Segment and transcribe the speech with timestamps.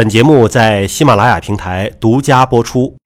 [0.00, 2.96] 本节目在喜马拉雅平台独家播出。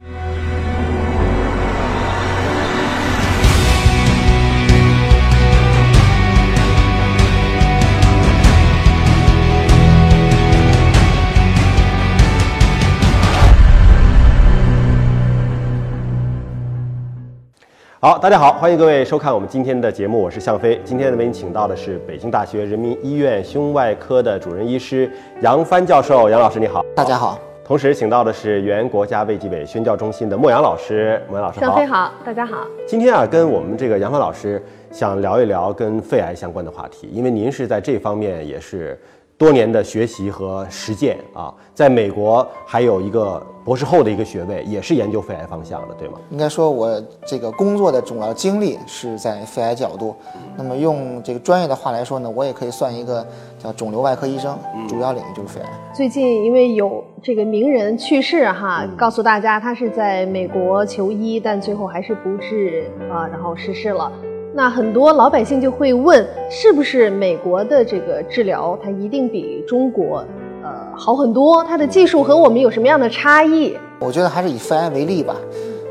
[18.04, 20.78] 好，大家好，欢迎各位收看我们今天的节目，我是向飞。
[20.84, 25.10] 今天呢为您请到的是北京大学人民医院胸外科的主任医师
[25.40, 26.84] 杨帆教授，杨老师你好。
[26.94, 27.38] 大家好。
[27.64, 31.66] 同时请到的是原国家卫计委宣教中心的莫阳老师，莫阳老师好。
[31.66, 32.66] 向飞好，大家好。
[32.86, 39.00] 今天啊，跟我们这个杨帆老师想聊一聊跟肺癌相关的话题，因为您是在这方面也是。
[39.36, 46.20] 多年的学习和实践啊，在美国还有一个博士后的一个学位，也是研究肺癌方向的，对吗？
[46.30, 50.14] 应该说，我这个工作的主要经历是在肺癌角度。
[50.56, 53.26] 那么用这个专业的话来说呢，我也可以算一个
[53.58, 54.56] 叫肿瘤外科医生，
[54.88, 55.68] 主要领域就是肺癌。
[55.92, 64.12] 最近因为有这个名人去世哈，告诉大家他是在美国求医，但最后还是不治啊，然后逝世了。
[64.56, 70.24] 那很多老百姓就会问，是不是美国的这个治疗它一定比中国
[70.62, 71.64] 呃好很多？
[71.64, 73.76] 它的技术和我们有什么样的差异？
[73.98, 75.34] 我觉得还是以肺癌为例吧。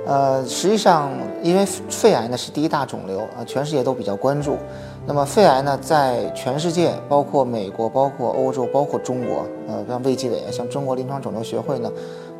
[0.05, 4.55] 呃，实际上，因为肺癌呢是第一大肿瘤啊，全世界都比较关注。
[5.05, 11.91] 那么肺癌呢，在全世界，包括美国、包括欧洲、包括中国，呃，像卫计委、像中国临床肿瘤学会呢，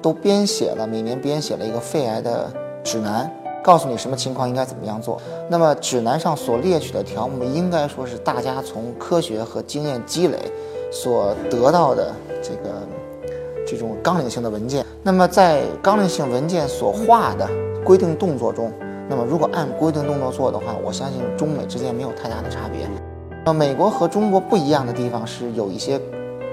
[0.01, 2.49] 都编写了每年编写了一个肺癌的
[2.81, 3.29] 指南。
[3.63, 5.19] 告诉你什么情况应该怎么样做。
[5.49, 10.37] 那么指南上所列举的条目，应该说是大家从科学和经验积累
[10.91, 12.69] 所得到的这个
[13.65, 14.85] 这种纲领性的文件。
[15.01, 17.49] 那么在纲领性文件所画的
[17.85, 18.71] 规定动作中，
[19.09, 22.87] 那么如果按规定动作做的话，我相信中美之间没有太大的差别。
[23.45, 25.99] 那美国和中国不一样的地方是有一些。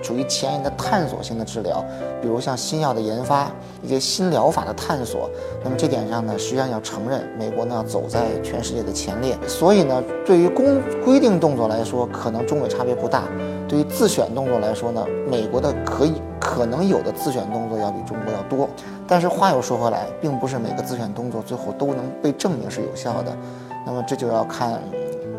[0.03, 1.85] 属于前沿的探索性的治疗，
[2.21, 3.51] 比如像新药的研发，
[3.83, 5.29] 一些新疗法的探索。
[5.63, 9.39] 那么这点上呢，实际上要承认，美国呢要走在全世界的前列。
[9.47, 13.23] 所以呢，对于公规定动作来说，可能中美差别不大；
[13.69, 18.69] 对于自选动作来说呢，美国的可以可能有的自选动作要比中国要多。
[19.07, 23.37] 但是话又说回来，并不是每个自选动作最后都能被证明是有效的。
[23.85, 24.81] 那么这就要看，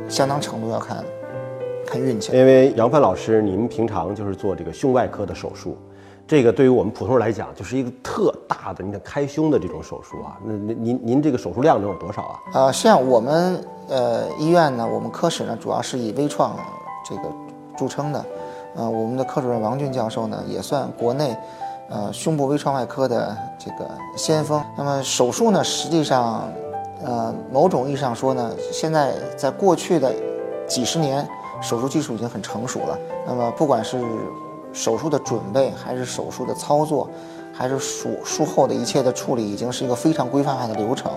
[0.10, 1.04] 相当程度要看。
[1.92, 5.78] 看运气，因为杨帆老师，您平常就是做这个胸外科的手术，
[6.26, 12.40] 这个对于我们普通人来讲，就是一个特大的，你看开胸的这种手术啊，那您您这个手术量能有多少啊？
[12.54, 16.56] 呃，像我们呃医院呢，我们科室呢，主要是以微创
[17.04, 17.24] 这个
[17.78, 18.26] 著称的，
[18.78, 21.36] 呃，我们的科主任王俊教授呢，也算国内
[21.90, 24.64] 呃胸部微创外科的这个先锋。
[24.78, 26.50] 那么手术呢，实际上
[27.04, 30.10] 呃某种意义上说呢，现在在过去的
[30.66, 31.28] 几十年。
[31.62, 34.02] 手术技术已经很成熟了，那么不管是
[34.74, 37.10] 手术的准备，还是手术的操作，
[37.54, 41.12] 还是术术后的一切的处理，已经是一个非常规范化的流程。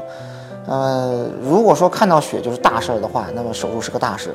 [0.66, 4.34] 呃，如果说看到血就是大事儿的话，那么手术是个大事。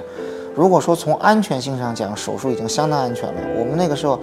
[0.56, 3.42] 如果说从安全性上讲，手术已经相当安全了。
[3.58, 4.20] 我们那个时候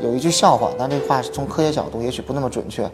[0.00, 2.90] 有一句笑话，但这话从科学角度也许不那么准确，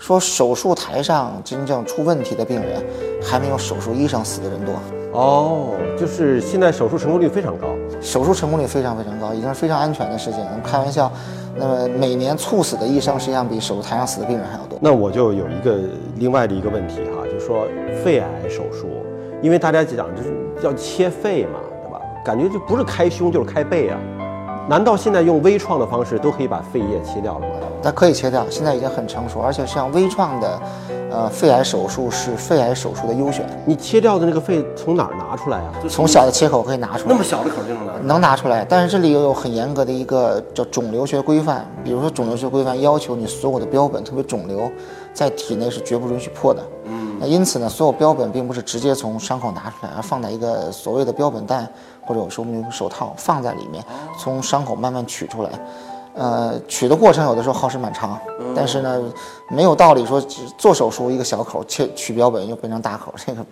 [0.00, 2.82] 说手术台上真正出问题的病人，
[3.22, 4.74] 还没有手术医生死的人多。
[5.12, 7.68] 哦，就是现在手术成功率非常高。
[8.00, 10.40] 手术成功率非常非常高，已经是非常安全的事情。
[10.64, 11.12] 开玩笑，
[11.54, 14.78] 那么每年猝死的医生实际上比手术台上死的病人还要多。
[14.80, 15.78] 那我就有一个
[16.16, 17.66] 另外的一个问题哈，就是说
[18.02, 18.88] 肺癌手术，
[19.42, 22.00] 因为大家讲就是要切肺嘛，对吧？
[22.24, 23.98] 感觉就不是开胸就是开背啊。
[24.70, 27.54] 难道现在用微创的方式都可以把肺叶切掉了吗？
[27.82, 30.62] 那可以切掉，现在已经很成熟，而且像微创的，
[31.10, 33.44] 呃，肺癌手术是肺癌手术的优选。
[33.66, 35.72] 你切掉的那个肺从哪儿拿出来啊？
[35.88, 37.06] 从小的切口可以拿出来。
[37.08, 37.92] 那么小的口就能拿？
[38.14, 44.70] 能拿出来，但是这里又有很严格的一个叫肿瘤学规范，比如说肿瘤学规范要求你所有的标本，特别肿瘤，
[45.12, 46.62] 在体内是绝不允许破的。
[46.84, 47.16] 嗯。
[47.18, 51.66] 那因此呢，所有标本并不是直接从伤口拿出来，而放在一个所谓的标本袋。
[52.10, 53.84] 或者有时候我们用手套放在里面，
[54.18, 55.50] 从伤口慢慢取出来。
[56.12, 58.18] 呃，取的过程有的时候耗时蛮长，
[58.54, 59.00] 但是呢，
[59.48, 63.46] 没有道理说只做手术一个小口切取标本又变成大口，这个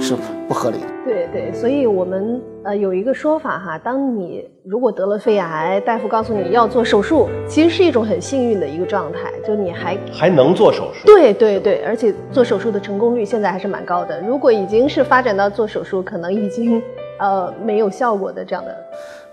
[0.00, 0.16] 是
[0.48, 0.86] 不合理的。
[1.04, 11.04] 对对，所以我们呃有一个说法哈，当你如果得了肺癌，大夫告诉你要做手术，其实是一种很幸运的一个状态，就你还还能做手术。
[11.04, 14.20] 对对对，而且做手术的成功率现在还是蛮高的。
[14.20, 16.80] 如果已经是发展到做手术，可能已经。
[17.24, 18.76] 呃，没有效果的这样的，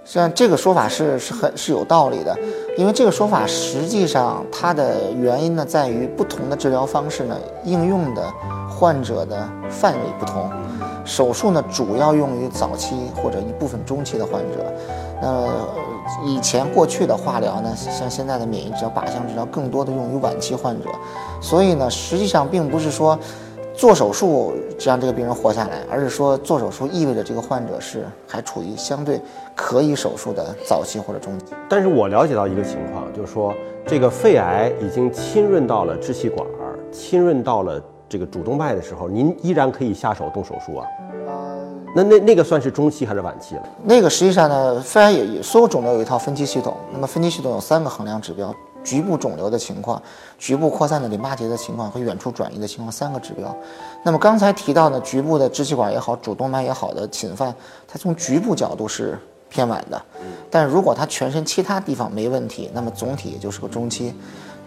[0.06, 2.34] 像这个说法是是很是有道理的，
[2.78, 8.24] 因为这个说法实际上它的原因呢，在于不同的治疗方式呢，应用的
[8.70, 10.50] 患者的范围不同。
[11.04, 14.74] 手术呢，主要用于早期或者一部分中期的患者。
[15.22, 15.46] 那
[16.26, 20.88] 以前过去的化疗呢，像现在的免疫治疗、靶向治疗，更多的用于晚期患者，
[21.42, 23.20] 所以呢，实际上并不是说
[23.81, 29.19] 做手术让这个病人活下来，而是说做手术意味着这个患者是还处于相对
[29.56, 31.45] 可以手术的早期或者中期。
[31.68, 33.51] 但是我了解到一个情况，就是说
[33.88, 36.45] 这个肺癌已经侵润到了支气管，
[36.92, 40.86] 侵润到了这个主动脉的时候，您依然可以下手动手术啊。
[41.95, 43.63] 那那那个算是中期还是晚期了？
[43.83, 46.78] 那个实际上呢，肺癌也所有肿瘤有一套分期系统。
[46.94, 50.01] 那么分期系统有三个衡量指标：局部肿瘤的情况、
[50.38, 53.56] 局部扩散的淋巴结的情况和远处转移的情况三个指标。
[54.04, 57.54] 那么刚才提到的，局部的支气管也好，主动脉也好的侵犯，
[57.88, 59.18] 它从局部角度是
[59.50, 60.01] 偏晚的。
[60.50, 64.13] 但如果它全身其他地方没问题，那么总体也就是个中期。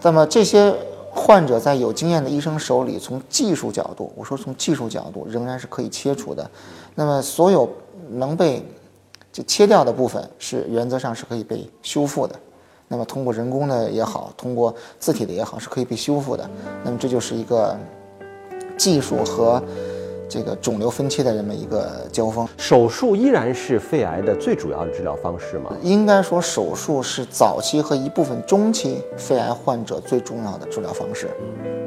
[0.01, 0.73] 那么这些。
[1.17, 6.51] 患者在有经验的医生手里，从技术角度，我说从技术角度仍然是可以切除的。
[6.93, 7.69] 那么所有
[8.09, 8.61] 能被
[9.31, 12.35] 就切掉的部分，是原则上是可以被修复的。
[12.87, 16.49] 那么通过人工的也好，通过自体的也好，是可以被修复的。
[16.83, 17.75] 那么这就是一个
[18.77, 19.61] 技术和。
[20.27, 25.69] 这个肿瘤分期的这么一个交锋，手术依然是肺癌的最主要的治疗方式吗？
[25.83, 31.29] 应该说，手术是早期和一部分中期肺癌患者最重要的治疗方式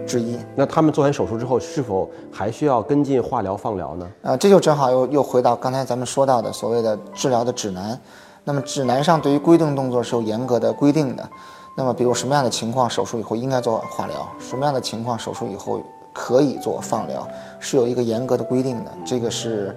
[0.06, 0.38] 之一。
[0.54, 4.08] 那他们做完手术之后，是否还需要跟进化疗、放疗呢？
[4.22, 8.00] 啊，这就正好又又回到刚才咱们说到的所谓的治疗的指南。
[8.48, 11.28] 那么指南上对于规定动作是有严格的规定的。
[11.76, 15.82] 那么，比如什么样的情况手术以后应该做化疗，什么样的情况手术以后。
[16.10, 17.28] 可以做放疗，
[17.60, 18.90] 是有一个严格的规定的。
[19.06, 19.72] 这个是，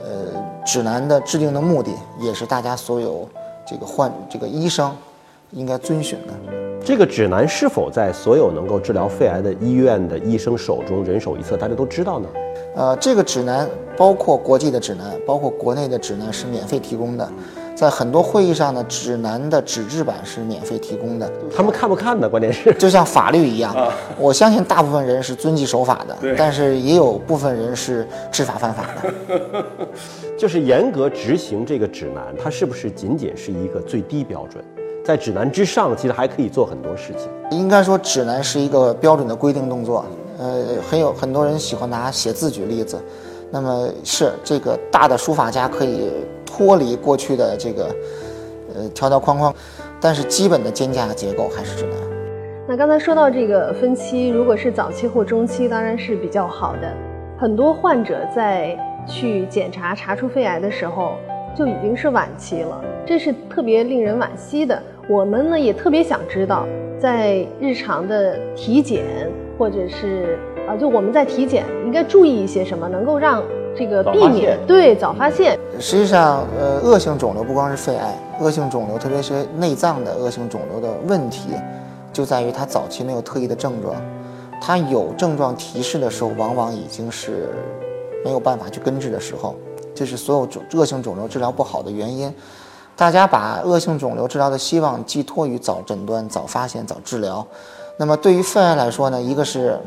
[0.00, 0.32] 呃，
[0.64, 3.28] 指南的制定的目的，也是大家所有
[3.64, 4.92] 这个患这个医生
[5.52, 6.34] 应该遵循的。
[6.84, 12.28] 这个指南是否在所有能够治疗肺癌的医院的医生手中人手一册，大家都知道呢？
[12.74, 17.30] 呃，这个指南包括国际的指南，包括国内的指南是免费提供的。
[17.76, 21.30] 在很多会议上呢，指南的纸质版是免费提供的。
[21.54, 22.26] 他们看不看呢？
[22.26, 23.76] 关键是就像法律一样，
[24.18, 29.64] 我相信大部分人是遵纪守法的，但是也有部分人是知法犯法的。
[30.38, 34.64] 就是严格执行这个指南，它是不是仅仅是一个最低标准？
[35.04, 37.28] 在指南之上，其实还可以做很多事情。
[37.50, 40.02] 应该说，指南是一个标准的规定动作。
[40.38, 42.98] 呃，很有很多人喜欢拿写字举例子。
[43.50, 46.10] 那么是这个大的书法家可以。
[46.56, 47.94] 脱离过去的这个
[48.74, 49.54] 呃条条框框，
[50.00, 51.92] 但是基本的肩架结构还是指南。
[52.66, 56.90] 那刚才说到这个分期，如果是早期或中期，当然是比较好的。
[57.38, 58.74] 很多患者在
[59.06, 61.16] 去检查查出肺癌的时候，
[61.54, 64.82] 就已经是晚期了，这是特别令人惋惜的。
[65.10, 66.66] 我们呢也特别想知道，
[66.98, 69.04] 在日常的体检
[69.58, 73.42] 或者是啊，就我们在体检应该注意一些什么，能够让。
[73.76, 75.58] 这个避免对早发现。
[75.78, 81.50] 实际上，呃，恶性肿瘤不光是肺癌，恶性肿瘤，特别是内脏的恶性肿瘤的问题，
[82.12, 83.94] 就在于它早期没有特异的症状，
[84.60, 87.50] 它有症状提示的时候，往往已经是
[88.24, 89.54] 没有办法去根治的时候，
[89.94, 92.34] 这是所有肿恶性肿瘤治疗不好的原因。
[92.96, 97.46] 大家把恶性肿瘤治疗的希望寄托于早诊断、早发现、早治疗。
[97.98, 99.78] 那么对于肺癌来说呢，一个是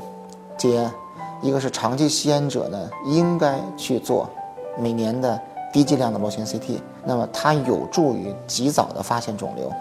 [0.56, 0.92] 戒烟。
[1.41, 4.30] 一个是长期吸烟者呢，应该去做
[4.77, 5.39] 每年的
[5.71, 9.71] 低剂量的螺旋 CT，那么它有助于及早的发现肿瘤。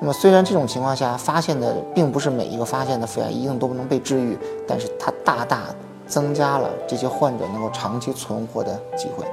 [0.00, 5.64] 那么虽然这种情况下发现的并不是每一个发现的肺癌一定都不能被治愈，但是它大大
[6.06, 9.26] 增加了这些患者能够长期存活的机会。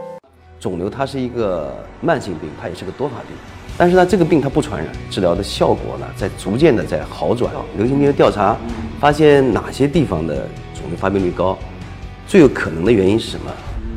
[0.59, 1.71] 肿瘤它是一个
[2.01, 3.37] 慢性病，它也是个多发病，
[3.77, 7.53] 但是呢，这个病它不传染，治疗的效果呢在逐渐的在好转。
[7.77, 8.57] 流行病学调查
[8.99, 11.55] 发现哪些地方的肿瘤发病率高？
[12.27, 13.51] 最有可能的原因是什么？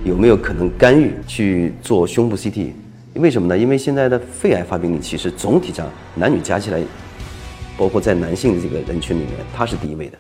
[0.05, 2.73] 有没有可能干预去做胸部 CT？
[3.15, 3.59] 为什么呢？
[3.59, 6.81] 因为现在的肺癌发病率其实总体上男女加起来，
[7.77, 10.19] 包括在男性的这个人群里面，它是第一位的。